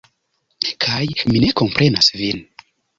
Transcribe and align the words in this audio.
Kaj 0.87 1.03
mi 1.29 1.45
ne 1.47 1.53
komprenas 1.65 2.13
vin. 2.25 2.47